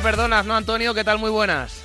Me 0.00 0.04
lo 0.04 0.16
perdonas, 0.16 0.46
¿no, 0.46 0.56
Antonio? 0.56 0.94
¿Qué 0.94 1.04
tal? 1.04 1.18
Muy 1.18 1.28
buenas. 1.28 1.84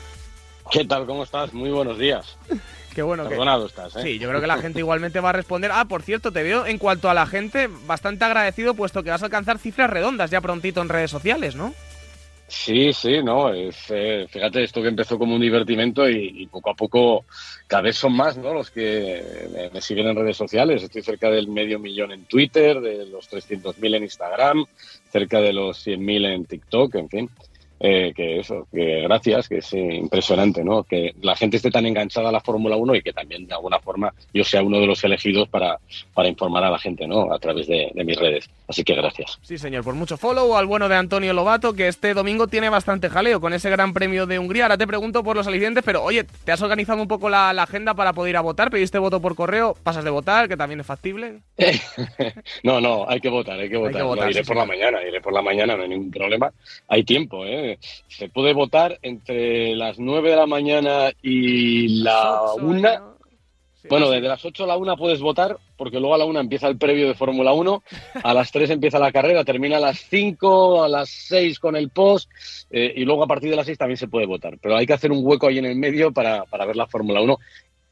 ¿Qué 0.72 0.86
tal? 0.86 1.06
¿Cómo 1.06 1.24
estás? 1.24 1.54
Muy 1.54 1.70
buenos 1.70 1.98
días. 1.98 2.38
Qué 2.96 3.02
bueno 3.02 3.28
Perdonado 3.28 3.66
estás, 3.66 3.94
¿eh? 3.98 4.04
Sí, 4.04 4.20
yo 4.20 4.30
creo 4.30 4.40
que 4.40 4.48
la 4.48 4.58
gente 4.58 4.80
igualmente 4.80 5.20
va 5.20 5.32
a 5.32 5.34
responder. 5.34 5.70
Ah, 5.74 5.84
por 5.84 6.02
cierto, 6.02 6.32
te 6.32 6.42
veo 6.42 6.66
en 6.66 6.78
cuanto 6.78 7.10
a 7.10 7.14
la 7.14 7.26
gente 7.26 7.70
bastante 7.86 8.24
agradecido, 8.24 8.74
puesto 8.74 9.04
que 9.04 9.10
vas 9.10 9.22
a 9.22 9.26
alcanzar 9.26 9.60
cifras 9.60 9.90
redondas 9.90 10.32
ya 10.32 10.40
prontito 10.40 10.82
en 10.82 10.88
redes 10.88 11.12
sociales, 11.12 11.58
¿no? 11.58 11.74
Sí, 12.48 12.94
sí, 12.94 13.22
no, 13.22 13.54
es, 13.54 13.76
eh, 13.90 14.28
fíjate, 14.30 14.64
esto 14.64 14.82
que 14.82 14.88
empezó 14.88 15.18
como 15.18 15.36
un 15.36 15.42
divertimento 15.42 16.10
y, 16.10 16.48
poco 16.48 16.70
a 16.70 16.74
poco 16.74 17.26
cada 17.68 17.82
vez 17.82 17.98
son 17.98 18.14
más 18.14 18.38
¿no? 18.38 18.54
los 18.54 18.72
que 18.72 19.70
me, 19.74 19.82
siguen 19.82 20.08
en 20.08 20.16
redes 20.16 20.38
sociales. 20.38 20.84
Estoy 20.84 21.02
cerca 21.02 21.30
del 21.30 21.50
medio 21.50 21.80
millón 21.80 22.14
en 22.14 22.24
Twitter, 22.24 22.80
de 22.80 23.08
los 23.08 23.30
300.000 23.30 23.96
en 23.98 24.04
Instagram, 24.04 24.66
cerca 25.12 25.42
de 25.42 25.52
los 25.52 25.86
100.000 25.86 26.34
en 26.34 26.46
TikTok, 26.46 26.96
en 26.96 27.10
fin. 27.10 27.30
Eh, 27.78 28.14
que 28.16 28.40
eso, 28.40 28.68
que 28.72 29.02
gracias, 29.02 29.50
que 29.50 29.58
es 29.58 29.74
impresionante, 29.74 30.64
¿no? 30.64 30.84
Que 30.84 31.14
la 31.22 31.36
gente 31.36 31.58
esté 31.58 31.72
tan 31.72 31.86
enganchada 31.86 32.30
a 32.30 32.32
la 32.32 32.40
Fórmula 32.40 32.78
1 32.78 32.96
y 32.96 33.02
que 33.02 33.12
también 33.12 33.48
de 33.48 33.54
alguna 33.54 33.80
forma 33.80 34.14
yo 34.34 34.46
sea 34.46 34.64
uno 34.64 34.80
de 34.80 34.88
los 34.88 35.04
elegidos 35.04 35.50
para, 35.50 35.78
para 36.14 36.30
informar 36.30 36.64
a 36.64 36.70
la 36.70 36.80
gente, 36.80 37.06
¿no? 37.06 37.34
A 37.34 37.40
través 37.40 37.68
de, 37.68 37.92
mis 38.06 38.18
redes. 38.18 38.50
Así 38.68 38.84
que 38.84 38.96
gracias. 38.96 39.38
Sí, 39.42 39.58
señor, 39.58 39.84
por 39.84 39.94
mucho 39.94 40.16
follow 40.16 40.56
al 40.56 40.66
bueno 40.68 40.88
de 40.88 40.96
Antonio 40.96 41.34
Lobato, 41.34 41.74
que 41.74 41.88
este 41.88 42.14
domingo 42.14 42.48
tiene 42.48 42.70
bastante 42.70 43.10
jaleo 43.10 43.42
con 43.42 43.52
ese 43.54 43.70
Gran 43.70 43.94
Premio 43.94 44.26
de 44.26 44.40
Hungría. 44.40 44.64
Ahora 44.64 44.78
te 44.78 44.88
pregunto 44.88 45.24
por 45.24 45.36
los 45.36 45.48
alicientes, 45.48 45.84
pero 45.84 46.02
oye, 46.02 46.24
¿te 46.24 46.52
has 46.52 46.62
organizado 46.62 47.02
un 47.02 47.08
poco 47.08 47.30
la, 47.30 47.50
agenda 47.50 47.94
para 47.94 48.14
poder 48.14 48.32
ir 48.32 48.38
a 48.38 48.42
votar? 48.42 48.70
¿Pediste 48.70 49.00
voto 49.00 49.20
por 49.20 49.36
correo? 49.36 49.76
¿Pasas 49.84 50.04
de 50.04 50.12
votar, 50.12 50.48
que 50.48 50.56
también 50.56 50.80
es 50.80 50.86
factible? 50.86 51.40
no, 52.64 52.80
no, 52.80 53.06
hay 53.10 53.20
que 53.20 53.30
votar, 53.30 53.60
hay 53.60 53.70
que 53.70 53.78
votar. 53.78 54.32
iré 54.32 54.44
por 54.44 54.56
la 54.56 54.66
mañana, 54.66 55.04
iré 55.04 55.20
por 55.20 55.34
la 55.34 55.42
mañana, 55.42 55.76
no 55.76 55.84
hay 55.84 55.90
ningún 55.90 56.12
problema. 56.12 56.52
Hay 56.88 57.04
tiempo, 57.04 57.46
¿eh? 57.46 57.65
Se 58.08 58.30
puede 58.30 58.54
votar 58.54 59.00
entre 59.02 59.76
las 59.76 60.00
9 60.00 60.30
de 60.30 60.36
la 60.36 60.48
mañana 60.48 61.12
y 61.22 62.02
la 62.04 62.54
1. 62.54 63.16
Bueno, 63.88 64.10
desde 64.10 64.28
las 64.28 64.44
8 64.44 64.64
a 64.64 64.68
la 64.68 64.78
1 64.78 64.98
puedes 64.98 65.20
votar, 65.20 65.58
porque 65.78 66.00
luego 66.00 66.16
a 66.16 66.18
la 66.18 66.26
1 66.26 66.40
empieza 66.40 66.68
el 66.68 66.78
previo 66.78 67.08
de 67.08 67.14
Fórmula 67.14 67.54
1, 67.54 67.84
a 68.24 68.34
las 68.34 68.52
3 68.52 68.72
empieza 68.72 68.98
la 68.98 69.12
carrera, 69.12 69.44
termina 69.44 69.78
a 69.78 69.80
las 69.80 70.00
5, 70.10 70.84
a 70.84 70.90
las 70.90 71.10
6 71.10 71.60
con 71.60 71.76
el 71.76 71.90
post, 71.90 72.30
eh, 72.72 72.94
y 72.96 73.06
luego 73.06 73.24
a 73.24 73.28
partir 73.28 73.52
de 73.52 73.56
las 73.56 73.68
6 73.68 73.78
también 73.78 73.98
se 73.98 74.08
puede 74.08 74.26
votar. 74.26 74.58
Pero 74.60 74.76
hay 74.76 74.88
que 74.88 74.94
hacer 74.94 75.12
un 75.12 75.20
hueco 75.22 75.48
ahí 75.48 75.60
en 75.60 75.66
el 75.66 75.76
medio 75.76 76.12
para, 76.12 76.46
para 76.46 76.66
ver 76.66 76.76
la 76.76 76.88
Fórmula 76.88 77.22
1, 77.22 77.38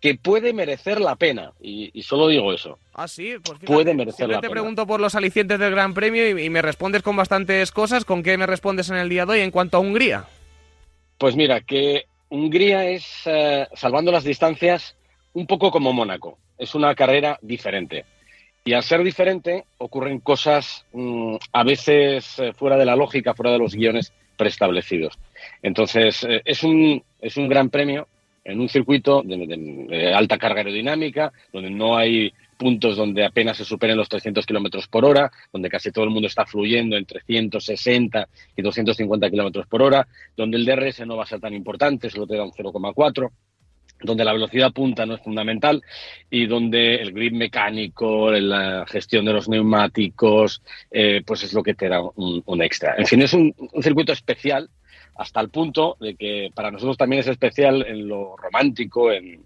que 0.04 0.16
puede 0.16 0.52
merecer 0.52 1.00
la 1.00 1.16
pena, 1.16 1.54
y, 1.62 1.90
solo 2.02 2.28
digo 2.28 2.52
eso. 2.52 2.78
Ah, 2.94 3.08
sí, 3.08 3.36
pues 3.42 3.58
puede 3.59 3.94
merecer 3.94 4.28
la 4.28 4.42
te 4.42 4.50
pregunto 4.50 4.86
por 4.86 5.00
los 5.00 5.16
alicientes 5.16 5.58
del 5.58 5.72
Gran 5.72 5.94
Premio 5.94 6.38
y, 6.38 6.50
me 6.50 6.62
respondes 6.62 7.02
con 7.02 7.16
bastantes 7.16 7.72
cosas. 7.72 8.04
¿Con 8.04 8.22
qué 8.22 8.38
me 8.38 8.46
respondes 8.46 8.90
en 8.90 8.98
el 8.98 9.08
día 9.08 9.26
de 9.26 9.31
hoy 9.31 9.40
en 9.40 9.50
cuanto 9.50 9.78
a 9.78 9.80
Hungría? 9.80 10.26
Pues 11.18 11.38
mira, 11.38 11.62
que 11.62 12.04
Hungría 12.28 12.90
es, 12.90 13.22
eh, 13.24 13.66
salvando 13.76 14.12
las 14.12 14.26
distancias, 14.26 14.98
un 15.31 15.48
poco 15.48 15.72
como 15.72 15.94
Mónaco. 15.94 16.38
Es 16.58 16.76
una 16.76 16.94
carrera 16.96 17.40
diferente. 17.42 18.04
Y 18.66 18.74
al 18.74 18.84
ser 18.84 19.06
diferente, 19.06 19.64
ocurren 19.78 20.20
cosas 20.20 20.86
mm, 20.92 21.38
a 21.54 21.64
veces 21.64 22.40
eh, 22.40 22.52
fuera 22.52 22.76
de 22.76 22.84
la 22.86 22.98
lógica, 22.98 23.36
fuera 23.36 23.54
de 23.54 23.59
los 23.59 23.74
guiones 23.74 24.12
preestablecidos. 24.36 25.18
Entonces, 25.62 26.26
eh, 26.26 26.42
es, 26.44 26.62
un, 26.64 27.02
es 27.22 27.38
un 27.38 27.48
gran 27.48 27.70
premio 27.70 28.09
en 28.44 28.59
un 28.59 28.69
circuito 28.69 29.23
de, 29.23 30.13
alta 30.13 30.38
carga 30.38 30.59
aerodinámica, 30.59 31.31
donde 31.51 31.69
no 31.69 31.97
hay 31.97 32.34
puntos 32.57 32.95
donde 32.95 33.25
apenas 33.25 33.57
se 33.57 33.66
superen 33.66 33.97
los 33.97 34.09
300 34.09 34.45
kilómetros 34.45 34.88
por 34.88 35.06
hora, 35.06 35.31
donde 35.51 35.69
casi 35.69 35.91
todo 35.91 36.06
el 36.06 36.12
mundo 36.12 36.28
está 36.28 36.45
fluyendo 36.45 36.97
entre 36.97 37.22
160 37.22 38.28
y 38.56 38.62
250 38.62 39.29
kilómetros 39.29 39.68
por 39.68 39.81
hora, 39.81 40.07
donde 40.35 40.57
el 40.57 40.66
DRS 40.66 41.06
no 41.06 41.18
va 41.18 41.23
a 41.23 41.28
ser 41.28 41.40
tan 41.40 41.53
importante, 41.53 42.09
solo 42.09 42.28
te 42.28 42.38
da 42.38 42.44
un 42.44 42.51
0,4 42.51 43.29
donde 44.01 44.25
la 44.25 44.34
velocidad 44.34 44.73
punta 44.73 45.06
no 45.06 45.16
es 45.16 45.22
fundamental 45.22 45.81
y 46.29 46.45
donde 46.45 46.95
el 46.95 47.13
grip 47.13 47.34
mecánico, 47.34 48.31
la 48.31 48.85
gestión 48.85 49.23
de 49.23 49.31
los 49.31 49.47
neumáticos, 49.47 50.62
eh, 50.91 51.22
pues 51.25 51.44
es 51.44 51.53
lo 51.53 51.63
que 51.63 51.73
te 51.73 51.88
da 51.88 52.01
un, 52.01 52.62
extra. 52.62 52.95
En 52.97 53.06
fin, 53.06 53.22
es 53.22 53.34
un 53.34 53.53
circuito 53.81 54.12
especial 54.12 54.69
hasta 55.16 55.41
el 55.41 55.50
punto 55.50 55.97
de 56.00 56.16
que 56.16 56.50
para 56.53 56.72
nosotros 56.72 56.97
también 56.97 57.22
es 57.22 57.28
especial 57.28 57.85
en 57.88 58.07
lo 58.07 58.35
romántico, 58.38 59.12
en, 59.12 59.41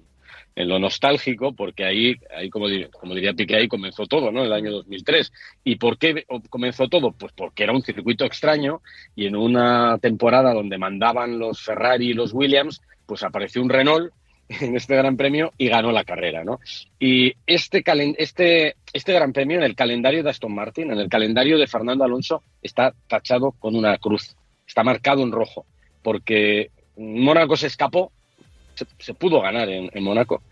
lo 0.55 0.79
nostálgico, 0.79 1.53
porque 1.53 1.85
ahí, 1.85 2.15
ahí 2.35 2.49
como, 2.49 2.65
como 2.99 3.13
diría 3.13 3.33
Piqué, 3.33 3.57
ahí 3.57 3.67
comenzó 3.67 4.07
todo, 4.07 4.31
¿no? 4.31 4.39
En 4.39 4.47
el 4.47 4.53
año 4.53 4.71
2003. 4.71 5.31
¿Y 5.63 5.75
por 5.75 5.99
qué 5.99 6.25
comenzó 6.49 6.87
todo? 6.87 7.11
Pues 7.11 7.31
porque 7.33 7.61
era 7.61 7.73
un 7.73 7.83
circuito 7.83 8.25
extraño 8.25 8.81
y 9.15 9.27
en 9.27 9.35
una 9.35 9.99
temporada 9.99 10.55
donde 10.55 10.79
mandaban 10.79 11.37
los 11.37 11.61
Ferrari 11.61 12.09
y 12.09 12.13
los 12.15 12.33
Williams, 12.33 12.81
pues 13.05 13.21
apareció 13.21 13.61
un 13.61 13.69
Renault 13.69 14.11
en 14.49 14.75
este 14.75 14.95
Gran 14.95 15.15
Premio 15.15 15.51
y 15.57 15.67
ganó 15.67 15.91
la 15.91 16.03
carrera, 16.03 16.43
¿no? 16.43 16.59
Y 16.99 17.33
este, 17.45 17.83
este, 18.17 18.75
este 18.93 19.13
Gran 19.13 19.33
Premio 19.33 19.57
en 19.57 19.63
el 19.63 19.75
calendario 19.75 20.23
de 20.23 20.29
Aston 20.29 20.55
Martin, 20.55 20.91
en 20.91 20.99
el 20.99 21.09
calendario 21.09 21.59
de 21.59 21.67
Fernando 21.67 22.03
Alonso, 22.03 22.41
está 22.63 22.93
tachado 23.07 23.51
con 23.51 23.75
una 23.75 23.97
cruz 23.97 24.35
está 24.77 24.83
marcado 24.83 25.23
en 25.23 25.31
rojo, 25.31 25.65
porque 26.03 26.69
Mónaco 26.97 27.57
se 27.57 27.65
escapó, 27.65 28.11
se, 28.99 29.15
pudo 29.15 29.41
ganar 29.41 29.67
en, 29.69 30.03
Mónaco, 30.03 30.43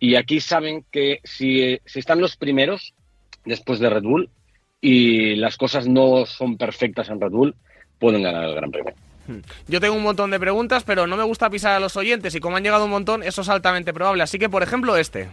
y 0.00 0.14
aquí 0.14 0.40
saben 0.40 0.82
que 0.90 1.20
si, 1.24 1.78
están 1.94 2.22
los 2.22 2.38
primeros 2.38 2.94
después 3.44 3.78
de 3.78 3.90
Red 3.90 4.02
Bull 4.02 4.30
y 4.80 5.36
las 5.36 5.58
cosas 5.58 5.86
no 5.86 6.24
son 6.24 6.56
perfectas 6.56 7.10
en 7.10 7.20
Red 7.20 7.32
Bull, 7.32 7.54
pueden 7.98 8.22
ganar 8.22 8.44
el 8.44 8.54
Gran 8.54 8.70
Premio. 8.70 8.94
Hmm. 9.26 9.40
Yo 9.68 9.78
tengo 9.78 9.94
un 9.94 10.04
montón 10.04 10.30
de 10.30 10.40
preguntas, 10.40 10.82
pero 10.82 11.06
no 11.06 11.18
me 11.18 11.24
gusta 11.24 11.50
pisar 11.50 11.72
a 11.72 11.80
los 11.80 11.98
oyentes 11.98 12.34
y 12.34 12.40
como 12.40 12.56
han 12.56 12.62
llegado 12.62 12.86
un 12.86 12.90
montón, 12.90 13.22
eso 13.22 13.42
es 13.42 13.48
altamente 13.50 13.92
probable. 13.92 14.22
Así 14.22 14.38
que, 14.38 14.48
por 14.48 14.62
ejemplo, 14.62 14.96
este. 14.96 15.28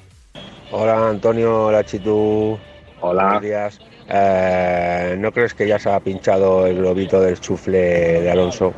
Hola 0.69 1.07
Antonio, 1.11 1.67
hola 1.67 1.85
Chitu. 1.85 2.59
Hola. 2.99 3.23
Buenos 3.23 3.41
días. 3.41 3.92
Eh, 4.09 5.15
¿No 5.17 5.31
crees 5.31 5.53
que 5.53 5.67
ya 5.67 5.79
se 5.79 5.89
ha 5.89 5.99
pinchado 5.99 6.67
el 6.67 6.77
globito 6.77 7.21
del 7.21 7.39
chufle 7.39 8.21
de 8.21 8.31
Alonso? 8.31 8.73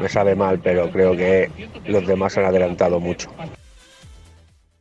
Me 0.00 0.08
sabe 0.08 0.34
mal, 0.34 0.60
pero 0.60 0.90
creo 0.90 1.16
que 1.16 1.50
los 1.86 2.06
demás 2.06 2.36
han 2.36 2.44
adelantado 2.44 3.00
mucho. 3.00 3.30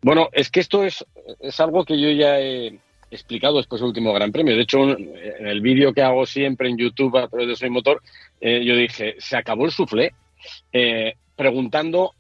Bueno, 0.02 0.30
es 0.34 0.52
que 0.52 0.60
esto 0.60 0.84
es, 0.84 1.04
es 1.40 1.60
algo 1.60 1.84
que 1.84 2.00
yo 2.00 2.12
ya 2.12 2.40
he 2.40 2.78
explicado 3.10 3.58
después 3.58 3.82
del 3.82 3.88
último 3.88 4.14
Gran 4.14 4.32
Premio. 4.32 4.56
De 4.56 4.62
hecho, 4.62 4.98
en 4.98 5.48
el 5.48 5.62
vídeo 5.62 5.94
que 5.94 6.02
hago 6.02 6.26
siempre 6.26 6.70
en 6.70 6.78
YouTube 6.78 7.18
a 7.18 7.28
través 7.28 7.48
de 7.48 7.56
Soy 7.56 7.70
Motor, 7.70 8.02
eh, 8.42 8.64
yo 8.64 8.76
dije, 8.76 9.16
se 9.20 9.38
acabó 9.38 9.66
el 9.66 9.72
suflé, 9.72 10.14
eh, 10.72 11.16
preguntando 11.36 12.14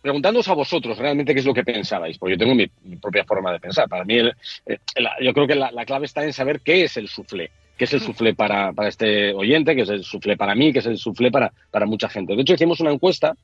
preguntándoos 0.00 0.48
a 0.48 0.54
vosotros 0.54 0.98
realmente 0.98 1.34
qué 1.34 1.40
es 1.40 1.46
lo 1.46 1.54
que 1.54 1.64
pensabais, 1.64 2.18
porque 2.18 2.34
yo 2.34 2.38
tengo 2.38 2.54
mi, 2.54 2.66
propia 2.96 3.24
forma 3.24 3.52
de 3.52 3.60
pensar. 3.60 3.88
Para 3.88 4.04
mí, 4.04 4.18
eh, 4.18 4.78
yo 5.20 5.32
creo 5.32 5.46
que 5.46 5.54
la, 5.54 5.84
clave 5.84 6.06
está 6.06 6.24
en 6.24 6.32
saber 6.32 6.60
qué 6.60 6.84
es 6.84 6.96
el 6.96 7.08
suflé, 7.08 7.50
qué 7.76 7.84
es 7.84 7.92
el 7.92 8.00
suflé 8.00 8.34
para, 8.34 8.72
este 8.86 9.32
oyente, 9.34 9.74
qué 9.74 9.82
es 9.82 9.88
el 9.88 10.04
suflé 10.04 10.36
para 10.36 10.54
mí, 10.54 10.72
qué 10.72 10.78
es 10.78 10.86
el 10.86 10.98
suflé 10.98 11.30
para, 11.30 11.52
para 11.70 11.86
mucha 11.86 12.08
gente. 12.08 12.34
De 12.34 12.42
hecho, 12.42 12.54
hicimos 12.54 12.80
una 12.80 12.92
encuesta 12.92 13.34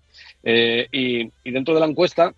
eh, 0.42 0.88
y, 0.92 1.50
dentro 1.50 1.74
de 1.74 1.80
la 1.80 1.86
encuesta 1.86 2.32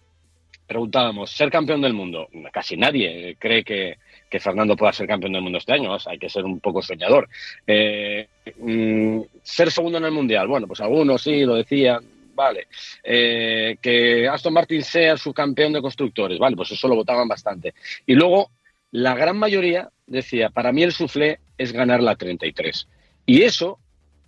preguntábamos, 0.66 1.30
¿ser 1.30 1.50
campeón 1.50 1.80
del 1.80 1.94
mundo? 1.94 2.28
Casi 2.52 2.76
nadie 2.76 3.36
cree 3.38 3.64
que, 3.64 3.96
Fernando 4.38 4.76
pueda 4.76 4.92
ser 4.92 5.06
campeón 5.06 5.32
del 5.32 5.40
mundo 5.40 5.56
este 5.56 5.72
año, 5.72 5.96
hay 6.04 6.18
que 6.18 6.28
ser 6.28 6.44
un 6.44 6.60
poco 6.60 6.82
soñador. 6.82 7.26
Eh, 7.66 8.28
mm, 8.58 9.20
¿Ser 9.43 9.70
segundo 9.70 9.96
en 9.96 10.04
el 10.04 10.10
Mundial? 10.10 10.46
Bueno, 10.46 10.66
pues 10.66 10.82
algunos 10.82 11.22
sí 11.22 11.46
lo 11.46 11.54
decían, 11.54 12.04
vale. 12.38 12.69
Eh, 13.02 13.76
que 13.82 14.29
Aston 14.29 14.52
Martin 14.52 14.82
sea 14.82 15.17
su 15.17 15.35
campeón 15.35 15.73
de 15.73 15.82
constructores, 15.82 16.38
vale, 16.38 16.55
pues 16.55 16.70
eso 16.70 16.87
lo 16.87 16.94
votaban 16.94 17.26
bastante. 17.26 17.75
Y 18.06 18.14
luego, 18.14 18.52
la 18.93 19.17
gran 19.17 19.37
mayoría 19.37 19.90
decía, 20.06 20.50
para 20.50 20.73
mí 20.73 20.85
el 20.85 20.93
soufflé 20.93 21.40
es 21.58 21.73
ganar 21.73 22.00
la 22.00 22.14
33. 22.14 22.87
Y 23.26 23.43
eso 23.43 23.81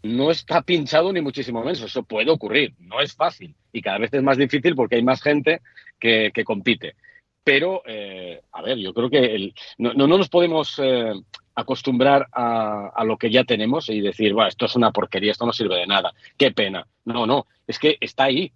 no 0.03 0.33
está 0.33 0.61
pinchado 0.71 1.13
ni 1.13 1.21
muchísimo 1.21 1.61
menos, 1.61 1.83
eso 1.83 2.03
puede 2.03 2.31
ocurrir, 2.33 2.75
no 2.81 3.01
es 3.01 3.15
fácil 3.15 3.55
y 3.73 3.81
cada 3.81 3.99
vez 3.99 4.13
es 4.13 4.23
más 4.25 4.37
difícil 4.37 4.75
porque 4.75 4.97
hay 4.97 5.05
más 5.05 5.23
gente 5.23 5.61
que, 6.01 6.33
compite. 6.45 6.97
Pero, 7.45 7.83
eh, 7.87 8.41
a 8.53 8.63
ver, 8.63 8.77
yo 8.79 8.93
creo 8.93 9.09
que 9.09 9.53
no, 9.79 9.95
no, 9.95 10.07
nos 10.07 10.29
podemos 10.29 10.79
eh, 10.83 11.13
acostumbrar 11.55 12.29
a, 12.33 13.05
lo 13.05 13.17
que 13.17 13.31
ya 13.31 13.45
tenemos 13.45 13.89
y 13.89 14.01
decir, 14.01 14.33
bueno, 14.33 14.49
esto 14.49 14.67
es 14.67 14.77
una 14.77 14.93
porquería, 14.93 15.33
esto 15.33 15.47
no 15.47 15.53
sirve 15.53 15.77
de 15.77 15.87
nada, 15.87 16.13
qué 16.37 16.51
pena. 16.53 16.87
No, 17.05 17.27
no, 17.27 17.47
es 17.67 17.79
que 17.79 17.97
está 18.01 18.25
ahí. 18.25 18.53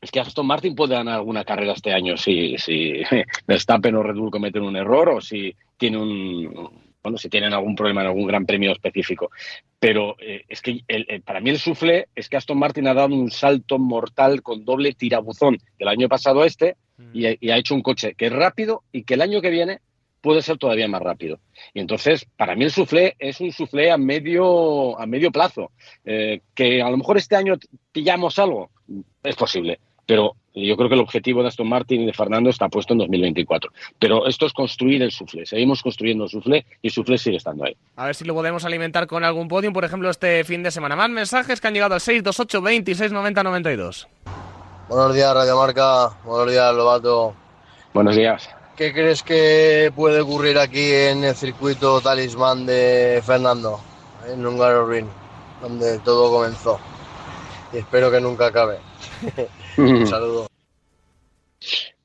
Es 0.00 0.12
que 0.12 0.20
Aston 0.20 0.46
Martin 0.46 0.76
puede 0.76 0.94
ganar 0.94 1.16
alguna 1.16 1.44
carrera 1.44 1.72
este 1.72 1.92
año 1.92 2.16
si, 2.16 2.56
si 2.58 3.02
Verstappen 3.46 3.96
o 3.96 4.02
Red 4.02 4.14
Bull 4.14 4.30
cometen 4.30 4.62
un 4.62 4.76
error 4.76 5.08
o 5.08 5.20
si 5.20 5.56
tiene 5.76 5.98
un, 5.98 6.70
bueno, 7.02 7.18
si 7.18 7.28
tienen 7.28 7.52
algún 7.52 7.74
problema 7.74 8.02
en 8.02 8.06
algún 8.06 8.26
gran 8.26 8.46
premio 8.46 8.70
específico. 8.70 9.30
Pero 9.80 10.16
eh, 10.20 10.44
es 10.48 10.62
que 10.62 10.84
para 11.24 11.40
mí 11.40 11.50
el 11.50 11.58
sufle 11.58 12.08
es 12.14 12.28
que 12.28 12.36
Aston 12.36 12.58
Martin 12.58 12.86
ha 12.86 12.94
dado 12.94 13.14
un 13.14 13.30
salto 13.30 13.78
mortal 13.78 14.42
con 14.42 14.64
doble 14.64 14.92
tirabuzón 14.92 15.58
del 15.78 15.88
año 15.88 16.08
pasado 16.08 16.42
a 16.42 16.46
este 16.46 16.76
y, 17.12 17.46
y, 17.46 17.50
ha 17.50 17.56
hecho 17.56 17.74
un 17.74 17.82
coche 17.82 18.14
que 18.14 18.26
es 18.26 18.32
rápido 18.32 18.82
y 18.92 19.04
que 19.04 19.14
el 19.14 19.22
año 19.22 19.40
que 19.40 19.50
viene 19.50 19.80
puede 20.28 20.42
ser 20.42 20.58
todavía 20.58 20.86
más 20.88 21.00
rápido. 21.00 21.38
Y 21.72 21.80
entonces, 21.80 22.26
para 22.36 22.54
mí 22.54 22.62
el 22.62 22.70
suflé 22.70 23.16
es 23.18 23.40
un 23.40 23.50
suflé 23.50 23.90
a 23.90 23.96
medio, 23.96 25.00
a 25.00 25.06
medio 25.06 25.32
plazo. 25.32 25.70
Eh, 26.04 26.42
que 26.54 26.82
a 26.82 26.90
lo 26.90 26.98
mejor 26.98 27.16
este 27.16 27.34
año 27.34 27.54
pillamos 27.92 28.38
algo, 28.38 28.68
es 29.22 29.36
posible. 29.36 29.80
Pero 30.04 30.36
yo 30.52 30.76
creo 30.76 30.90
que 30.90 30.96
el 30.96 31.00
objetivo 31.00 31.40
de 31.40 31.48
Aston 31.48 31.66
Martin 31.66 32.02
y 32.02 32.04
de 32.04 32.12
Fernando 32.12 32.50
está 32.50 32.68
puesto 32.68 32.92
en 32.92 32.98
2024. 32.98 33.72
Pero 33.98 34.26
esto 34.26 34.44
es 34.44 34.52
construir 34.52 35.02
el 35.02 35.12
suflé. 35.12 35.46
Seguimos 35.46 35.82
construyendo 35.82 36.24
el 36.24 36.30
suflé 36.30 36.66
y 36.82 36.88
el 36.88 36.92
suflé 36.92 37.16
sigue 37.16 37.38
estando 37.38 37.64
ahí. 37.64 37.74
A 37.96 38.04
ver 38.04 38.14
si 38.14 38.26
lo 38.26 38.34
podemos 38.34 38.66
alimentar 38.66 39.06
con 39.06 39.24
algún 39.24 39.48
podium, 39.48 39.72
por 39.72 39.86
ejemplo, 39.86 40.10
este 40.10 40.44
fin 40.44 40.62
de 40.62 40.70
semana. 40.70 40.94
Más 40.94 41.08
mensajes 41.08 41.58
que 41.58 41.68
han 41.68 41.72
llegado 41.72 41.94
al 41.94 42.02
628 42.02 42.60
26 42.60 43.12
90 43.12 43.42
92. 43.44 44.08
Buenos 44.90 45.14
días, 45.14 45.32
Radio 45.32 45.56
Marca. 45.56 46.10
Buenos 46.22 46.50
días, 46.50 46.74
Lobato. 46.74 47.34
Buenos 47.94 48.14
días. 48.14 48.57
¿Qué 48.78 48.92
crees 48.92 49.24
que 49.24 49.90
puede 49.96 50.20
ocurrir 50.20 50.56
aquí 50.56 50.92
en 50.92 51.24
el 51.24 51.34
circuito 51.34 52.00
talismán 52.00 52.64
de 52.64 53.20
Fernando, 53.26 53.80
en 54.24 54.46
Hungaroring, 54.46 55.08
donde 55.60 55.98
todo 55.98 56.30
comenzó? 56.30 56.78
Y 57.72 57.78
espero 57.78 58.08
que 58.08 58.20
nunca 58.20 58.46
acabe. 58.46 58.78
Un 59.78 60.06
saludo. 60.06 60.46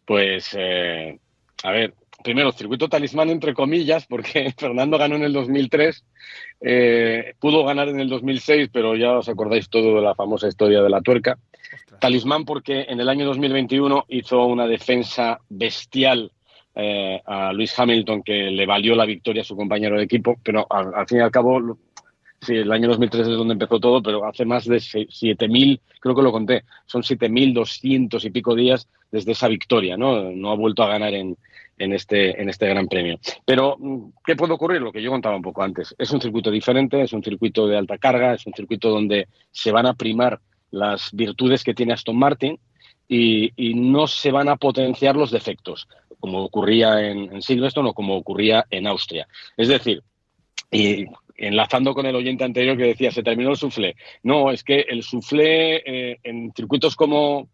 Pues, 0.04 0.50
eh, 0.58 1.20
a 1.62 1.70
ver, 1.70 1.94
primero, 2.24 2.52
circuito 2.52 2.90
talismán 2.90 3.30
entre 3.30 3.54
comillas, 3.54 4.08
porque 4.08 4.52
Fernando 4.58 4.98
ganó 4.98 5.18
en 5.18 5.26
el 5.26 5.34
2003, 5.34 6.04
eh, 6.62 7.36
pudo 7.40 7.64
ganar 7.66 7.88
en 7.90 8.00
el 8.00 8.10
2006, 8.10 8.72
pero 8.74 8.96
ya 8.96 9.12
os 9.12 9.30
acordáis 9.30 9.70
todo 9.70 9.98
de 9.98 10.02
la 10.02 10.16
famosa 10.16 10.48
historia 10.48 10.82
de 10.82 10.90
la 10.90 11.02
tuerca. 11.02 11.38
Talismán 12.00 12.46
porque 12.46 12.88
en 12.90 13.00
el 13.00 13.10
año 13.10 13.28
2021 13.28 14.06
hizo 14.08 14.44
una 14.46 14.66
defensa 14.66 15.40
bestial 15.50 16.32
eh, 16.76 17.22
a 17.26 17.54
Luis 17.54 17.78
Hamilton 17.78 18.24
que 18.24 18.50
le 18.50 18.66
valió 18.66 18.96
la 18.96 19.06
victoria 19.06 19.44
a 19.44 19.46
su 19.46 19.56
compañero 19.56 19.98
de 19.98 20.04
equipo, 20.04 20.38
pero 20.44 20.66
al, 20.70 21.08
fin 21.08 21.20
y 21.20 21.22
al 21.22 21.30
cabo, 21.30 21.78
sí, 22.42 22.56
el 22.56 22.72
año 22.72 22.88
2003 22.90 23.28
es 23.28 23.38
donde 23.38 23.54
empezó 23.54 23.80
todo, 23.80 24.02
pero 24.02 24.26
hace 24.26 24.44
más 24.44 24.66
de 24.66 24.78
7.000, 24.78 25.80
creo 26.00 26.16
que 26.16 26.22
lo 26.22 26.32
conté, 26.32 26.64
son 26.88 27.04
7.200 27.04 28.26
y 28.26 28.30
pico 28.32 28.56
días 28.56 28.88
desde 29.12 29.34
esa 29.34 29.48
victoria, 29.48 29.98
¿no? 29.98 30.32
No 30.32 30.52
ha 30.52 30.56
vuelto 30.56 30.82
a 30.82 30.88
ganar 30.88 31.14
en, 31.14 31.38
en 31.78 31.94
este, 31.94 32.42
en 32.42 32.50
este 32.50 32.68
Gran 32.68 32.88
Premio. 32.88 33.20
Pero, 33.46 33.78
¿qué 34.26 34.36
puede 34.36 34.54
ocurrir? 34.54 34.82
Lo 34.82 34.92
que 34.92 35.02
yo 35.04 35.12
contaba 35.12 35.36
un 35.36 35.44
poco 35.44 35.62
antes. 35.62 35.94
Es 36.00 36.12
un 36.12 36.22
circuito 36.22 36.50
diferente, 36.50 37.02
es 37.04 37.14
un 37.14 37.24
circuito 37.24 37.68
de 37.68 37.78
alta 37.78 38.00
carga, 38.00 38.34
es 38.34 38.48
un 38.48 38.54
circuito 38.54 38.90
donde 38.90 39.28
se 39.52 39.72
van 39.72 39.86
a 39.86 39.94
primar 39.94 40.40
las 40.72 41.12
virtudes 41.14 41.64
que 41.64 41.76
tiene 41.76 41.94
Aston 41.94 42.18
Martin 42.18 42.60
y 43.08 43.74
no 43.76 44.08
se 44.08 44.32
van 44.32 44.50
a 44.50 44.56
potenciar 44.56 45.16
los 45.16 45.30
defectos 45.30 45.88
como 46.24 46.42
ocurría 46.42 47.06
en, 47.06 47.42
Silverstone 47.42 47.90
o 47.90 47.94
como 47.94 48.16
ocurría 48.16 48.66
en 48.70 48.88
Austria. 48.88 49.28
Es 49.58 49.68
decir, 49.68 50.02
y 50.72 51.04
enlazando 51.36 51.94
con 51.94 52.06
el 52.06 52.16
oyente 52.16 52.46
anterior 52.46 52.78
que 52.78 52.86
decía, 52.86 53.12
se 53.12 53.24
terminó 53.24 53.50
el 53.50 53.58
suflé. 53.58 53.98
No, 54.24 54.50
es 54.50 54.64
que 54.64 54.86
el 54.88 55.04
suflé 55.04 55.84
eh, 55.86 56.20
en 56.24 56.54
circuitos 56.54 56.96
como, 56.96 57.50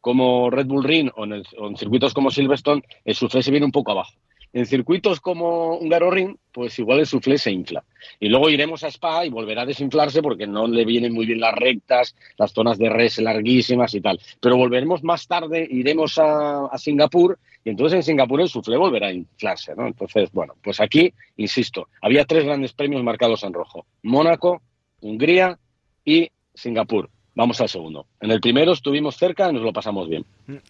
como 0.00 0.50
Red 0.50 0.66
Bull 0.66 0.82
Ring 0.82 1.12
o 1.14 1.26
en, 1.26 1.44
circuitos 1.76 2.12
como 2.12 2.32
Silverstone, 2.32 2.82
el 3.04 3.14
suflé 3.14 3.40
se 3.40 3.52
viene 3.52 3.66
un 3.66 3.70
poco 3.70 3.92
abajo. 3.92 4.14
En 4.52 4.66
circuitos 4.66 5.20
como 5.20 5.76
un 5.76 6.10
Ring, 6.10 6.34
pues 6.50 6.76
igual 6.80 6.98
el 6.98 7.06
suflé 7.06 7.38
se 7.38 7.52
infla. 7.52 7.84
Y 8.18 8.28
luego 8.30 8.50
iremos 8.50 8.82
a 8.82 8.88
Spa 8.88 9.26
y 9.26 9.30
volverá 9.30 9.62
a 9.62 9.66
desinflarse 9.66 10.22
porque 10.22 10.48
no 10.48 10.66
le 10.66 10.84
vienen 10.84 11.12
muy 11.12 11.24
bien 11.24 11.38
las 11.38 11.54
rectas, 11.54 12.16
las 12.36 12.52
zonas 12.52 12.78
de 12.78 12.88
res 12.88 13.18
larguísimas 13.18 13.94
y 13.94 14.00
tal. 14.00 14.18
Pero 14.40 14.56
volveremos 14.56 15.04
más 15.04 15.28
tarde, 15.28 15.68
iremos 15.70 16.18
a, 16.18 16.66
a 16.66 16.78
Singapur 16.78 17.38
entonces 17.68 17.96
en 17.96 18.02
Singapur 18.02 18.40
el 18.40 18.48
suflé 18.48 18.76
volverá 18.76 19.08
a 19.08 19.12
inflarse. 19.12 19.74
¿no? 19.76 19.86
Entonces, 19.86 20.30
bueno, 20.32 20.54
pues 20.62 20.80
aquí, 20.80 21.12
insisto, 21.36 21.88
había 22.00 22.24
tres 22.24 22.44
grandes 22.44 22.72
premios 22.72 23.02
marcados 23.02 23.42
en 23.42 23.52
rojo. 23.52 23.86
Mónaco, 24.02 24.62
Hungría 25.00 25.58
y 26.04 26.30
Singapur. 26.54 27.10
Vamos 27.38 27.60
al 27.60 27.68
segundo. 27.68 28.06
En 28.20 28.32
el 28.32 28.40
primero 28.40 28.72
estuvimos 28.72 29.16
cerca 29.16 29.48
y 29.48 29.52
nos 29.52 29.62
lo 29.62 29.72
pasamos 29.72 30.08
bien. 30.08 30.24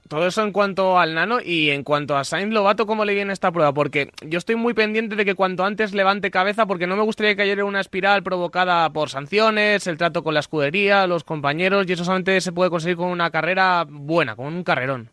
Todo 0.07 0.27
eso 0.27 0.43
en 0.43 0.53
cuanto 0.53 0.99
al 0.99 1.15
nano 1.15 1.39
y 1.43 1.71
en 1.71 1.83
cuanto 1.83 2.15
a 2.15 2.25
Sainz 2.25 2.53
Lobato, 2.53 2.85
¿cómo 2.85 3.07
le 3.07 3.15
viene 3.15 3.33
esta 3.33 3.51
prueba? 3.51 3.73
Porque 3.73 4.11
yo 4.27 4.37
estoy 4.37 4.57
muy 4.57 4.75
pendiente 4.75 5.17
de 5.17 5.25
que 5.25 5.35
cuanto 5.35 5.65
antes 5.65 5.95
levante 5.95 6.31
cabeza, 6.31 6.67
porque 6.67 6.87
no 6.87 6.95
me 6.95 7.05
gustaría 7.05 7.33
que 7.33 7.39
cayera 7.39 7.65
una 7.65 7.81
espiral 7.81 8.23
provocada 8.23 8.93
por 8.93 9.09
sanciones, 9.09 9.87
el 9.87 9.97
trato 9.97 10.23
con 10.23 10.35
la 10.35 10.41
escudería, 10.41 11.07
los 11.07 11.25
compañeros, 11.25 11.87
y 11.89 11.93
eso 11.95 12.05
solamente 12.05 12.39
se 12.43 12.53
puede 12.53 12.69
conseguir 12.69 12.99
con 12.99 13.09
una 13.09 13.31
carrera 13.31 13.87
buena, 13.89 14.37
con 14.37 14.49
un 14.49 14.63
carrerón. 14.63 15.09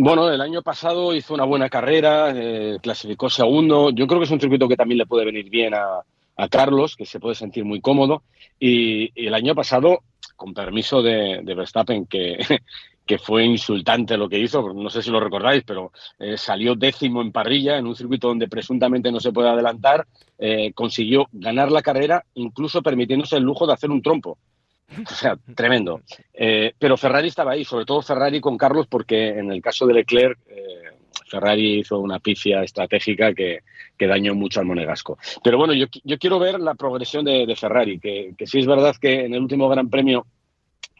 Bueno, 0.00 0.30
el 0.30 0.40
año 0.40 0.62
pasado 0.62 1.12
hizo 1.12 1.34
una 1.34 1.42
buena 1.42 1.68
carrera, 1.68 2.32
eh, 2.32 2.78
clasificó 2.80 3.28
segundo. 3.28 3.90
Yo 3.90 4.06
creo 4.06 4.20
que 4.20 4.26
es 4.26 4.30
un 4.30 4.40
circuito 4.40 4.68
que 4.68 4.76
también 4.76 4.98
le 4.98 5.06
puede 5.06 5.24
venir 5.24 5.50
bien 5.50 5.74
a, 5.74 6.04
Carlos, 6.50 6.94
que 6.94 7.04
se 7.04 7.18
puede 7.18 7.34
sentir 7.34 7.64
muy 7.64 7.80
cómodo. 7.80 8.22
Y, 8.60 9.10
el 9.26 9.34
año 9.34 9.56
pasado, 9.56 10.04
con 10.36 10.54
permiso 10.54 11.02
de, 11.02 11.42
Verstappen, 11.44 12.06
que, 12.06 12.38
que, 13.06 13.18
fue 13.18 13.44
insultante 13.44 14.16
lo 14.16 14.28
que 14.28 14.38
hizo, 14.38 14.72
no 14.72 14.88
sé 14.88 15.02
si 15.02 15.10
lo 15.10 15.18
recordáis, 15.18 15.64
pero 15.64 15.90
eh, 16.20 16.36
salió 16.36 16.76
décimo 16.76 17.20
en 17.20 17.32
parrilla 17.32 17.76
en 17.76 17.88
un 17.88 17.96
circuito 17.96 18.28
donde 18.28 18.46
presuntamente 18.46 19.10
no 19.10 19.18
se 19.18 19.32
puede 19.32 19.48
adelantar, 19.48 20.06
eh, 20.38 20.72
consiguió 20.74 21.26
ganar 21.32 21.72
la 21.72 21.82
carrera, 21.82 22.24
incluso 22.34 22.82
permitiéndose 22.82 23.36
el 23.36 23.42
lujo 23.42 23.66
de 23.66 23.72
hacer 23.72 23.90
un 23.90 24.00
trompo. 24.00 24.38
O 24.90 25.14
sea, 25.14 25.36
tremendo. 25.54 26.00
Eh, 26.32 26.72
pero 26.78 26.96
Ferrari 26.96 27.28
estaba 27.28 27.52
ahí, 27.52 27.64
sobre 27.64 27.84
todo 27.84 28.02
Ferrari 28.02 28.40
con 28.40 28.56
Carlos, 28.56 28.86
porque 28.86 29.28
en 29.28 29.52
el 29.52 29.60
caso 29.60 29.86
de 29.86 29.94
Leclerc 29.94 30.38
Ferrari 31.28 31.80
hizo 31.80 31.98
una 32.00 32.18
pifia 32.18 32.62
estratégica 32.62 33.32
que, 33.34 33.60
dañó 33.98 34.34
mucho 34.34 34.60
al 34.60 34.66
monegasco. 34.66 35.18
Pero 35.42 35.58
bueno, 35.58 35.74
yo, 35.74 35.86
quiero 36.18 36.38
ver 36.38 36.60
la 36.60 36.74
progresión 36.74 37.24
de, 37.24 37.54
Ferrari, 37.56 37.98
que, 37.98 38.34
sí 38.46 38.60
es 38.60 38.66
verdad 38.66 38.94
que 39.00 39.24
en 39.24 39.34
el 39.34 39.42
último 39.42 39.68
Gran 39.68 39.90
Premio 39.90 40.26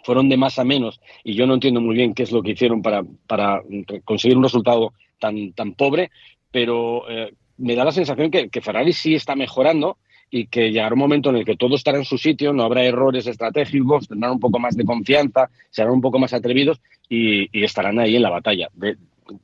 fueron 0.04 0.28
de 0.28 0.36
más 0.36 0.58
a 0.58 0.64
menos 0.64 1.00
y 1.22 1.34
yo 1.34 1.46
no 1.46 1.54
entiendo 1.54 1.80
muy 1.80 1.94
bien 1.94 2.14
qué 2.14 2.22
es 2.22 2.32
lo 2.32 2.42
que 2.42 2.52
hicieron 2.52 2.82
para, 2.82 3.62
conseguir 4.04 4.36
un 4.36 4.42
resultado 4.42 4.94
tan, 5.20 5.52
tan 5.52 5.74
pobre, 5.74 6.10
pero 6.50 7.08
eh, 7.08 7.32
me 7.56 7.74
da 7.74 7.84
la 7.84 7.92
sensación 7.92 8.30
que, 8.30 8.48
Ferrari 8.60 8.92
sí 8.92 9.14
está 9.14 9.36
mejorando 9.36 9.98
y 10.30 10.46
que 10.46 10.70
llegará 10.70 10.94
un 10.94 11.00
momento 11.00 11.30
en 11.30 11.36
el 11.36 11.44
que 11.44 11.56
todo 11.56 11.74
estará 11.76 11.98
en 11.98 12.04
su 12.04 12.18
sitio, 12.18 12.52
no 12.52 12.62
habrá 12.62 12.84
errores 12.84 13.26
estratégicos, 13.26 14.08
tendrán 14.08 14.32
un 14.32 14.40
poco 14.40 14.58
más 14.58 14.76
de 14.76 14.84
confianza, 14.84 15.50
serán 15.70 15.92
un 15.92 16.00
poco 16.00 16.18
más 16.18 16.32
atrevidos 16.32 16.80
y, 17.08 17.48
estarán 17.64 17.98
ahí 17.98 18.16
en 18.16 18.22
la 18.22 18.30
batalla. 18.30 18.68
de 18.74 18.96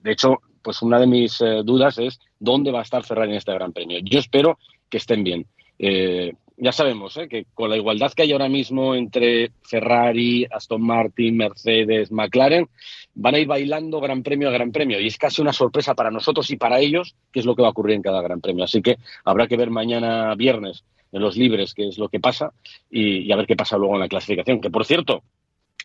hecho, 0.04 0.40
pues 0.62 0.80
una 0.82 0.98
de 0.98 1.06
mis 1.06 1.40
eh, 1.40 1.62
dudas 1.62 1.98
es 1.98 2.18
dónde 2.38 2.72
va 2.72 2.80
a 2.80 2.82
estar 2.82 3.04
Ferrari 3.04 3.32
en 3.32 3.36
este 3.36 3.52
Gran 3.52 3.72
Premio. 3.72 3.98
Yo 4.02 4.18
espero 4.18 4.58
que 4.88 4.96
estén 4.96 5.22
bien. 5.22 5.46
Eh, 5.78 6.32
ya 6.56 6.73
sabemos 6.73 7.16
eh, 7.16 7.28
que 7.28 7.46
con 7.54 7.70
la 7.70 7.76
igualdad 7.76 8.12
que 8.12 8.23
hay 8.23 8.32
ahora 8.32 8.49
mismo 8.49 8.94
entre 8.94 9.50
Ferrari, 9.62 10.46
Aston 10.50 10.82
Martin, 10.82 11.37
Mercedes, 11.37 12.12
McLaren, 12.12 12.68
van 13.14 13.34
a 13.34 13.38
ir 13.38 13.46
bailando 13.46 14.00
Gran 14.00 14.23
Premio 14.23 14.49
a 14.49 14.52
Gran 14.52 14.73
Premio 14.73 15.00
y 15.00 15.06
es 15.06 15.18
casi 15.18 15.42
una 15.42 15.52
sorpresa 15.52 15.94
para 15.94 16.11
nosotros 16.11 16.50
y 16.50 16.56
para 16.56 16.80
ellos 16.80 17.16
qué 17.32 17.40
es 17.40 17.46
lo 17.46 17.54
que 17.54 17.62
va 17.62 17.68
a 17.68 17.73
ocurrir 17.73 17.96
en 17.96 18.02
cada 18.02 18.23
Gran 18.23 18.40
Premio. 18.40 18.64
Así 18.64 18.82
que 18.82 18.99
habrá 19.25 19.46
que 19.46 19.56
ver 19.56 19.70
mañana 19.70 20.34
viernes 20.34 20.84
en 21.12 21.23
los 21.23 21.37
libres 21.37 21.75
qué 21.75 21.88
es 21.88 21.99
lo 21.99 22.08
que 22.08 22.20
pasa 22.20 22.52
y, 22.90 23.18
y 23.18 23.32
a 23.32 23.37
ver 23.37 23.46
qué 23.46 23.56
pasa 23.56 23.78
luego 23.78 23.94
en 23.94 24.00
la 24.00 24.08
clasificación. 24.08 24.61
Que 24.61 24.70
por 24.70 24.84
cierto, 24.84 25.23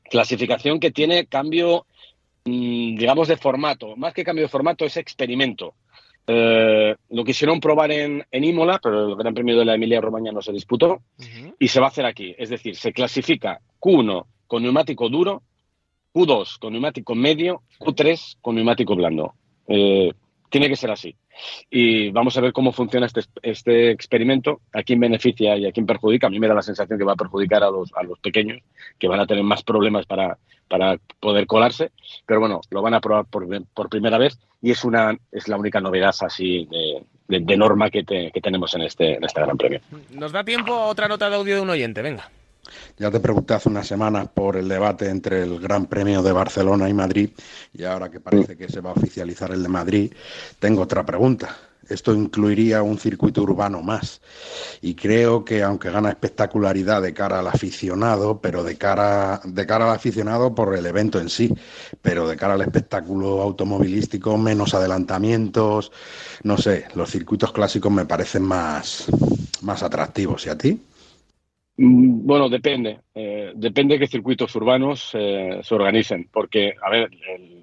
clasificación 0.10 0.80
que 0.80 0.92
tiene 0.92 1.26
cambio 1.28 1.86
Mm, 2.46 2.96
digamos, 2.96 3.28
de 3.28 3.38
formato. 3.38 3.96
Más 3.96 4.14
que 4.14 4.24
cambio 4.24 4.44
de 4.44 4.50
formato, 4.50 4.86
es 4.86 4.98
experimento. 4.98 5.76
Eh, 6.32 6.96
lo 7.10 7.24
quisieron 7.24 7.60
probar 7.60 7.92
en, 7.92 8.24
en, 8.30 8.44
Imola, 8.44 8.80
pero 8.84 9.08
el 9.08 9.16
Gran 9.16 9.34
Premio 9.34 9.58
de 9.58 9.66
la 9.66 9.74
Emilia 9.74 10.00
Romagna 10.00 10.32
no 10.32 10.44
se 10.44 10.52
disputó 10.52 11.02
y 11.58 11.68
se 11.68 11.80
va 11.80 11.88
a 11.88 11.90
hacer 11.90 12.06
aquí. 12.06 12.36
Es 12.38 12.50
decir, 12.52 12.76
se 12.76 12.94
clasifica 12.94 13.60
Q1 13.80 14.28
con 14.46 14.62
neumático 14.62 15.10
duro, 15.10 15.42
Q2 16.14 16.60
con 16.60 16.74
neumático 16.74 17.16
medio, 17.16 17.64
Q3 17.80 18.38
con 18.42 18.54
neumático 18.54 18.96
blando. 18.96 19.34
Eh, 19.68 20.14
tiene 20.52 20.70
que 20.70 20.76
ser 20.76 20.92
así. 20.92 21.16
Y 21.70 22.10
vamos 22.12 22.38
a 22.38 22.42
ver 22.42 22.54
cómo 22.54 22.72
funciona 22.72 23.06
este, 23.06 23.22
este 23.42 23.92
experimento, 23.92 24.62
a 24.74 24.84
quién 24.84 25.00
beneficia 25.00 25.58
y 25.58 25.66
a 25.66 25.72
quién 25.72 25.86
perjudica. 25.86 26.28
A 26.28 26.30
mí 26.30 26.40
me 26.40 26.48
da 26.48 26.54
la 26.54 26.62
sensación 26.62 26.98
que 26.98 27.06
va 27.06 27.14
a 27.14 27.18
perjudicar 27.18 27.64
a 27.64 27.70
los, 27.70 27.92
a 27.96 28.04
los 28.04 28.20
pequeños, 28.20 28.62
que 28.98 29.08
van 29.08 29.20
a 29.20 29.28
tener 29.28 29.44
más 29.44 29.64
problemas 29.64 30.06
para, 30.06 30.38
para 30.68 30.98
poder 31.20 31.48
colarse. 31.48 31.92
Pero 32.26 32.40
bueno, 32.40 32.62
lo 32.70 32.82
van 32.82 32.94
a 32.94 33.02
probar 33.02 33.26
por, 33.26 33.48
por 33.74 33.90
primera 33.90 34.18
vez 34.18 34.40
y 34.62 34.72
es, 34.72 34.84
una, 34.84 35.18
es 35.32 35.48
la 35.48 35.58
única 35.58 35.80
novedad 35.80 36.16
así 36.22 36.66
de, 36.66 37.40
de, 37.40 37.58
norma 37.58 37.90
que, 37.90 38.04
que 38.04 38.42
tenemos 38.42 38.74
en 38.76 38.82
este, 38.82 39.16
en 39.16 39.24
este 39.24 39.42
Gran 39.42 39.58
Premio. 39.58 39.82
Nos 40.12 40.32
da 40.32 40.44
tiempo 40.44 40.74
otra 40.74 41.08
nota 41.08 41.30
de 41.30 41.36
audio 41.36 41.56
de 41.56 41.62
un 41.62 41.70
oyente, 41.70 42.02
venga. 42.02 42.30
Ya 42.98 43.12
te 43.12 43.20
pregunté 43.20 43.54
hace 43.54 43.70
unas 43.70 43.88
semanas 43.88 44.28
por 44.34 44.58
el 44.58 44.68
debate 44.68 45.10
entre 45.10 45.44
el 45.44 45.60
Gran 45.60 45.86
Premio 45.86 46.22
de 46.22 46.32
Barcelona 46.32 46.90
y 46.90 46.94
Madrid 46.94 47.30
y 47.74 47.84
ahora 47.84 48.10
que 48.10 48.20
parece 48.20 48.58
que 48.58 48.70
se 48.70 48.82
va 48.82 48.92
a 48.92 48.94
oficializar 48.94 49.52
el 49.52 49.64
de 49.64 49.70
Madrid, 49.70 50.14
tengo 50.60 50.82
otra 50.82 51.06
pregunta. 51.06 51.58
esto 51.90 52.14
incluiría 52.14 52.84
un 52.84 52.98
circuito 53.00 53.42
urbano 53.42 53.82
más. 53.82 54.22
Y 54.82 54.96
creo 54.96 55.44
que 55.44 55.64
aunque 55.64 55.90
gana 55.90 56.10
espectacularidad 56.10 57.02
de 57.02 57.14
cara 57.14 57.40
al 57.40 57.48
aficionado, 57.48 58.40
pero 58.40 58.64
de 58.64 58.78
cara, 58.78 59.42
de 59.44 59.66
cara 59.66 59.86
al 59.90 59.96
aficionado 59.96 60.54
por 60.54 60.76
el 60.76 60.86
evento 60.86 61.20
en 61.20 61.30
sí, 61.30 61.54
pero 62.02 62.28
de 62.28 62.38
cara 62.38 62.54
al 62.54 62.62
espectáculo 62.62 63.42
automovilístico, 63.42 64.38
menos 64.38 64.74
adelantamientos, 64.74 65.92
no 66.44 66.58
sé, 66.58 66.86
los 66.96 67.10
circuitos 67.12 67.52
clásicos 67.52 67.92
me 67.92 68.06
parecen 68.06 68.44
más, 68.44 69.06
más 69.62 69.84
atractivos. 69.84 70.46
¿Y 70.46 70.50
a 70.50 70.58
ti? 70.58 70.82
Mm, 71.82 72.26
bueno, 72.26 72.50
depende. 72.50 73.00
Eh, 73.16 73.54
depende 73.56 73.94
de 73.94 74.00
qué 74.02 74.08
circuitos 74.08 74.54
urbanos 74.56 75.12
eh, 75.14 75.62
se 75.64 75.76
organicen. 75.76 76.30
Porque, 76.32 76.74
a 76.84 76.90
ver, 76.90 77.10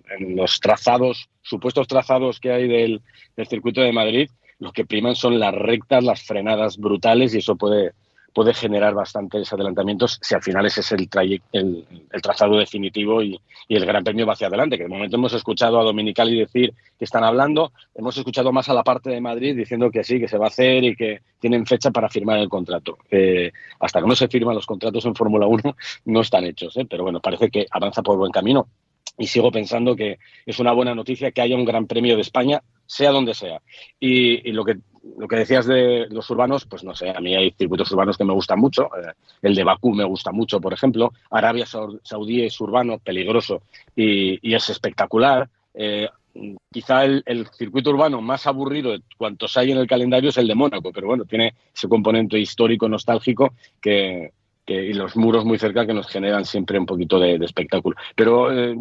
en, 0.08 0.34
los 0.34 0.58
trazados, 0.58 1.28
supuestos 1.42 1.86
trazados 1.86 2.40
que 2.40 2.50
hay 2.50 2.66
del, 2.66 3.02
circuito 3.46 3.82
de 3.82 3.92
Madrid, 3.92 4.30
lo 4.58 4.72
que 4.72 4.86
priman 4.86 5.16
son 5.16 5.38
las 5.38 5.54
rectas, 5.54 6.02
las 6.02 6.22
frenadas 6.22 6.78
brutales 6.78 7.34
y 7.34 7.38
eso 7.38 7.56
puede, 7.56 7.92
puede 8.36 8.52
generar 8.52 8.92
bastantes 8.92 9.50
adelantamientos 9.50 10.18
si 10.20 10.34
al 10.34 10.42
final 10.42 10.66
ese 10.66 10.82
es 10.82 10.92
el, 10.92 11.08
el, 11.52 11.86
el 12.12 12.20
trazado 12.20 12.58
definitivo 12.58 13.22
y, 13.22 13.40
el 13.66 13.86
Gran 13.86 14.04
Premio 14.04 14.26
va 14.26 14.34
hacia 14.34 14.48
adelante. 14.48 14.76
Que 14.76 14.82
de 14.82 14.90
momento 14.90 15.16
hemos 15.16 15.32
escuchado 15.32 15.80
a 15.80 15.84
Dominicali 15.84 16.38
decir 16.38 16.74
que 16.98 17.06
están 17.06 17.24
hablando, 17.24 17.72
hemos 17.94 18.16
escuchado 18.18 18.52
más 18.52 18.68
a 18.68 18.74
la 18.74 18.84
parte 18.84 19.08
de 19.08 19.22
Madrid 19.22 19.56
diciendo 19.56 19.90
que 19.90 20.04
sí, 20.04 20.20
que 20.20 20.28
se 20.28 20.36
va 20.36 20.44
a 20.44 20.48
hacer 20.48 20.84
y 20.84 20.94
que 20.94 21.22
tienen 21.40 21.64
fecha 21.64 21.90
para 21.90 22.10
firmar 22.10 22.38
el 22.38 22.50
contrato. 22.50 22.98
Eh, 23.10 23.52
hasta 23.80 24.02
que 24.02 24.06
no 24.06 24.14
se 24.14 24.28
firman 24.28 24.54
los 24.54 24.66
contratos 24.66 25.06
en 25.06 25.14
Fórmula 25.14 25.46
1 25.46 25.62
no 26.04 26.20
están 26.20 26.44
hechos, 26.44 26.76
¿eh? 26.76 26.86
pero 26.88 27.04
bueno, 27.04 27.20
parece 27.20 27.48
que 27.48 27.66
avanza 27.70 28.02
por 28.02 28.18
buen 28.18 28.32
camino 28.32 28.68
y 29.18 29.26
sigo 29.26 29.50
pensando 29.50 29.96
que 29.96 30.18
es 30.44 30.58
una 30.58 30.72
buena 30.72 30.94
noticia 30.94 31.30
que 31.30 31.40
haya 31.40 31.56
un 31.56 31.64
Gran 31.64 31.86
Premio 31.86 32.16
de 32.16 32.22
España, 32.22 32.62
sea 32.86 33.10
donde 33.10 33.34
sea. 33.34 33.60
Y, 33.98 34.48
y 34.48 34.52
lo 34.52 34.64
que 34.64 34.76
lo 35.16 35.28
que 35.28 35.36
decías 35.36 35.66
de 35.66 36.06
los 36.10 36.28
urbanos, 36.30 36.64
pues 36.64 36.84
no 36.84 36.94
sé, 36.94 37.10
a 37.10 37.20
mí 37.20 37.34
hay 37.34 37.52
circuitos 37.52 37.90
urbanos 37.92 38.16
que 38.16 38.24
me 38.24 38.32
gustan 38.32 38.58
mucho. 38.58 38.84
Eh, 38.96 39.12
el 39.42 39.54
de 39.54 39.64
Bakú 39.64 39.92
me 39.94 40.04
gusta 40.04 40.32
mucho, 40.32 40.60
por 40.60 40.72
ejemplo. 40.72 41.12
Arabia 41.30 41.66
Saudí 41.66 42.42
es 42.42 42.60
urbano, 42.60 42.98
peligroso 42.98 43.62
y, 43.94 44.38
y 44.48 44.54
es 44.54 44.68
espectacular. 44.68 45.48
Eh, 45.74 46.08
quizá 46.70 47.04
el, 47.04 47.22
el, 47.26 47.46
circuito 47.48 47.90
urbano 47.90 48.20
más 48.20 48.46
aburrido 48.46 48.92
de 48.92 49.02
cuantos 49.16 49.56
hay 49.56 49.72
en 49.72 49.78
el 49.78 49.86
calendario 49.86 50.30
es 50.30 50.36
el 50.36 50.48
de 50.48 50.54
Mónaco, 50.54 50.92
pero 50.92 51.06
bueno, 51.06 51.24
tiene 51.24 51.54
ese 51.74 51.88
componente 51.88 52.38
histórico, 52.38 52.88
nostálgico 52.88 53.54
que, 53.80 54.32
que, 54.64 54.74
y 54.74 54.92
los 54.92 55.16
muros 55.16 55.44
muy 55.44 55.58
cerca 55.58 55.86
que 55.86 55.94
nos 55.94 56.08
generan 56.08 56.44
siempre 56.44 56.78
un 56.78 56.86
poquito 56.86 57.18
de, 57.18 57.38
de 57.38 57.44
espectáculo. 57.44 57.96
Pero 58.14 58.52
eh, 58.52 58.76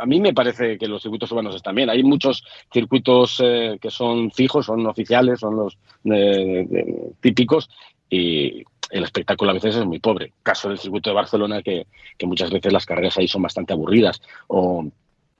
a 0.00 0.06
mí 0.06 0.18
me 0.20 0.32
parece 0.32 0.78
que 0.78 0.88
los 0.88 1.02
circuitos 1.02 1.30
urbanos 1.30 1.54
están 1.54 1.74
bien. 1.74 1.90
Hay 1.90 2.02
muchos 2.02 2.42
circuitos 2.72 3.40
eh, 3.44 3.78
que 3.80 3.90
son 3.90 4.30
fijos, 4.30 4.66
son 4.66 4.86
oficiales, 4.86 5.40
son 5.40 5.56
los 5.56 5.78
eh, 6.04 6.66
eh, 6.70 7.12
típicos 7.20 7.68
y 8.08 8.64
el 8.90 9.04
espectáculo 9.04 9.50
a 9.50 9.54
veces 9.54 9.76
es 9.76 9.84
muy 9.84 9.98
pobre. 9.98 10.32
Caso 10.42 10.68
del 10.68 10.78
circuito 10.78 11.10
de 11.10 11.16
Barcelona 11.16 11.62
que, 11.62 11.86
que 12.16 12.26
muchas 12.26 12.50
veces 12.50 12.72
las 12.72 12.86
carreras 12.86 13.18
ahí 13.18 13.28
son 13.28 13.42
bastante 13.42 13.74
aburridas 13.74 14.22
o 14.48 14.86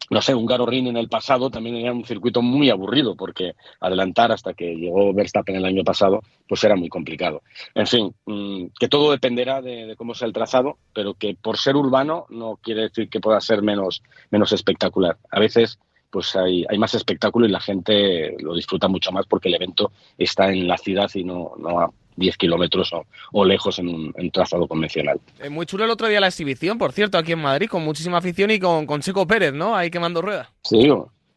no 0.08 0.20
sé, 0.22 0.34
un 0.34 0.48
Ring 0.66 0.88
en 0.88 0.96
el 0.96 1.08
pasado 1.08 1.50
también 1.50 1.76
era 1.76 1.92
un 1.92 2.04
circuito 2.04 2.42
muy 2.42 2.70
aburrido 2.70 3.14
porque 3.14 3.54
adelantar 3.80 4.32
hasta 4.32 4.54
que 4.54 4.74
llegó 4.74 5.12
Verstappen 5.12 5.56
el 5.56 5.64
año 5.64 5.84
pasado 5.84 6.20
pues 6.48 6.64
era 6.64 6.74
muy 6.74 6.88
complicado. 6.88 7.42
En 7.74 7.86
fin, 7.86 8.14
mmm, 8.26 8.66
que 8.78 8.88
todo 8.88 9.12
dependerá 9.12 9.62
de, 9.62 9.86
de, 9.86 9.96
cómo 9.96 10.14
sea 10.14 10.26
el 10.26 10.32
trazado, 10.32 10.78
pero 10.92 11.14
que 11.14 11.36
por 11.40 11.58
ser 11.58 11.76
urbano 11.76 12.26
no 12.28 12.58
quiere 12.60 12.82
decir 12.82 13.08
que 13.08 13.20
pueda 13.20 13.40
ser 13.40 13.62
menos, 13.62 14.02
menos 14.30 14.52
espectacular. 14.52 15.16
A 15.30 15.38
veces 15.38 15.78
pues 16.10 16.34
hay, 16.34 16.64
hay 16.68 16.78
más 16.78 16.94
espectáculo 16.94 17.46
y 17.46 17.50
la 17.50 17.60
gente 17.60 18.36
lo 18.40 18.54
disfruta 18.54 18.88
mucho 18.88 19.12
más 19.12 19.26
porque 19.26 19.48
el 19.48 19.54
evento 19.54 19.92
está 20.18 20.50
en 20.50 20.66
la 20.66 20.76
ciudad 20.76 21.08
y 21.14 21.24
no, 21.24 21.52
no 21.56 21.94
10 22.16 22.36
kilómetros 22.36 22.92
o, 22.92 23.06
o, 23.32 23.44
lejos 23.44 23.78
en 23.78 23.88
un 23.88 24.14
en 24.16 24.30
trazado 24.30 24.66
convencional. 24.66 25.20
Eh, 25.40 25.48
muy 25.48 25.66
chulo 25.66 25.84
el 25.84 25.90
otro 25.90 26.08
día 26.08 26.20
la 26.20 26.28
exhibición, 26.28 26.78
por 26.78 26.92
cierto, 26.92 27.18
aquí 27.18 27.32
en 27.32 27.40
Madrid, 27.40 27.68
con 27.68 27.82
muchísima 27.82 28.18
afición 28.18 28.50
y 28.50 28.58
con, 28.58 28.86
con 28.86 29.00
Checo 29.00 29.26
Pérez, 29.26 29.52
¿no? 29.52 29.76
Ahí 29.76 29.90
quemando 29.90 30.22
rueda. 30.22 30.50
Sí, 30.62 30.88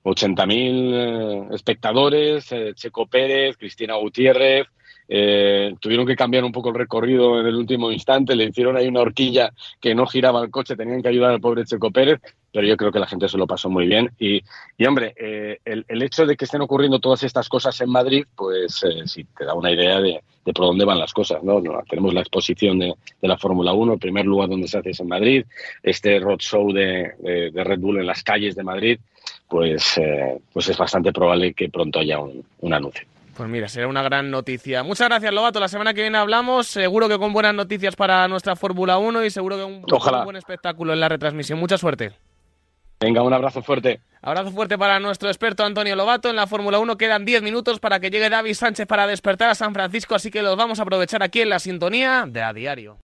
80.000 0.03 0.51
eh, 0.51 1.56
espectadores, 1.56 2.51
eh, 2.51 2.74
Checo 2.75 3.08
Pérez, 3.08 3.58
Cristina 3.58 3.96
Gutiérrez, 3.96 4.68
eh, 5.08 5.76
tuvieron 5.80 6.06
que 6.06 6.16
cambiar 6.16 6.44
un 6.44 6.52
poco 6.52 6.70
el 6.70 6.76
recorrido 6.76 7.40
en 7.40 7.48
el 7.48 7.56
último 7.56 7.92
instante, 7.92 8.36
le 8.36 8.46
hicieron 8.46 8.78
ahí 8.78 8.88
una 8.88 9.02
horquilla 9.02 9.52
que 9.82 9.96
no 9.96 10.06
giraba 10.06 10.44
el 10.44 10.50
coche, 10.50 10.76
tenían 10.76 11.02
que 11.02 11.10
ayudar 11.10 11.32
al 11.32 11.42
pobre 11.42 11.66
Checo 11.66 11.92
Pérez, 11.92 12.22
pero 12.52 12.68
yo 12.68 12.78
creo 12.78 12.92
que 12.92 13.00
la 13.00 13.08
gente 13.08 13.28
se 13.28 13.38
lo 13.38 13.48
pasó 13.48 13.70
muy 13.70 13.88
bien. 13.88 14.12
Y, 14.20 14.42
y 14.78 14.86
hombre, 14.86 15.14
eh, 15.18 15.58
el, 15.66 16.02
hecho 16.04 16.26
de 16.26 16.38
que 16.38 16.46
estén 16.46 16.62
ocurriendo 16.62 17.00
todas 17.00 17.24
estas 17.24 17.50
cosas 17.50 17.80
en 17.82 17.90
Madrid, 17.90 18.26
pues 18.36 18.84
eh, 18.84 19.04
sí, 19.06 19.26
te 19.38 19.46
da 19.46 19.56
una 19.56 19.72
idea 19.72 20.00
de, 20.00 20.22
por 20.46 20.66
dónde 20.66 20.86
van 20.86 21.00
las 21.00 21.14
cosas. 21.14 21.44
¿no? 21.44 21.62
Tenemos 21.90 22.14
la 22.14 22.22
exposición 22.22 22.78
de, 22.80 22.94
la 23.22 23.38
Fórmula 23.38 23.74
1, 23.74 23.94
el 23.94 24.00
primer 24.00 24.26
lugar 24.26 24.50
donde 24.50 24.68
se 24.68 24.78
hace 24.78 24.92
es 24.92 25.00
en 25.00 25.08
Madrid, 25.08 25.46
este 25.82 26.20
roadshow 26.20 26.72
de, 26.72 27.14
de, 27.52 27.64
Red 27.64 27.80
Bull 27.80 28.00
en 28.00 28.06
las 28.06 28.24
calles 28.24 28.56
de 28.56 28.64
Madrid, 28.64 29.00
pues, 29.50 29.98
eh, 29.98 30.40
pues 30.52 30.70
es 30.70 30.78
bastante 30.78 31.12
probable 31.12 31.54
que 31.54 31.70
pronto 31.70 32.00
haya 32.00 32.20
un 32.20 32.74
anuncio. 32.74 33.08
Pues 33.36 33.50
mira, 33.50 33.68
será 33.68 33.88
una 33.88 34.04
gran 34.04 34.30
noticia. 34.30 34.84
Muchas 34.84 35.10
gracias, 35.10 35.34
Lobato. 35.34 35.60
La 35.60 35.68
semana 35.68 35.94
que 35.94 36.02
viene 36.02 36.18
hablamos, 36.18 36.68
seguro 36.68 37.10
que 37.10 37.18
con 37.18 37.34
buenas 37.34 37.56
noticias 37.56 37.96
para 37.96 38.28
nuestra 38.28 38.56
Fórmula 38.56 39.00
1 39.00 39.25
y 39.25 39.32
seguro 39.32 39.58
que 39.58 39.63
un, 39.63 39.86
un, 39.86 40.24
buen 40.24 40.36
espectáculo 40.36 40.94
en 40.94 41.00
la 41.00 41.10
retransmisión. 41.10 41.58
Mucha 41.58 41.78
suerte. 41.78 42.13
Venga, 43.00 43.24
un 43.24 43.34
abrazo 43.34 43.62
fuerte. 43.63 44.02
Abrazo 44.22 44.52
fuerte 44.52 44.78
para 44.78 45.00
nuestro 45.00 45.30
experto 45.30 45.66
Antonio 45.66 45.96
Lobato. 45.96 46.30
En 46.30 46.36
la 46.36 46.48
Fórmula 46.48 46.80
1 46.80 46.96
quedan 46.96 47.25
10 47.25 47.42
minutos 47.42 47.80
para 47.80 48.00
que 48.00 48.10
llegue 48.10 48.30
David 48.30 48.54
Sánchez 48.54 48.88
para 48.88 49.08
despertar 49.08 49.50
a 49.50 49.56
San 49.56 49.74
Francisco, 49.74 50.16
así 50.16 50.32
que 50.32 50.42
los 50.42 50.56
vamos 50.56 50.80
a 50.80 50.84
aprovechar 50.84 51.24
aquí 51.24 51.42
en 51.42 51.50
la 51.50 51.60
sintonía 51.60 52.25
de 52.28 52.42
A 52.44 52.54
Diario. 52.54 53.00